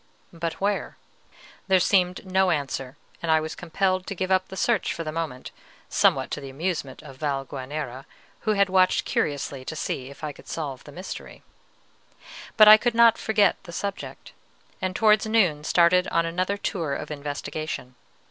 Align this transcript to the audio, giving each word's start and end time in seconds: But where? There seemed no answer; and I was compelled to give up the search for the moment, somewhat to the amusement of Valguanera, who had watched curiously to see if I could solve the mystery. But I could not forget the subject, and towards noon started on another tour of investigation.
But 0.33 0.53
where? 0.53 0.97
There 1.67 1.79
seemed 1.79 2.25
no 2.25 2.49
answer; 2.49 2.97
and 3.21 3.31
I 3.31 3.39
was 3.39 3.53
compelled 3.53 4.07
to 4.07 4.15
give 4.15 4.31
up 4.31 4.47
the 4.47 4.57
search 4.57 4.95
for 4.95 5.03
the 5.03 5.11
moment, 5.11 5.51
somewhat 5.89 6.31
to 6.31 6.41
the 6.41 6.49
amusement 6.49 7.03
of 7.03 7.17
Valguanera, 7.19 8.07
who 8.39 8.53
had 8.53 8.67
watched 8.67 9.05
curiously 9.05 9.63
to 9.63 9.75
see 9.75 10.09
if 10.09 10.23
I 10.23 10.31
could 10.31 10.47
solve 10.47 10.85
the 10.85 10.91
mystery. 10.91 11.43
But 12.57 12.67
I 12.67 12.77
could 12.77 12.95
not 12.95 13.19
forget 13.19 13.57
the 13.61 13.71
subject, 13.71 14.31
and 14.81 14.95
towards 14.95 15.27
noon 15.27 15.63
started 15.63 16.07
on 16.07 16.25
another 16.25 16.57
tour 16.57 16.95
of 16.95 17.11
investigation. 17.11 17.93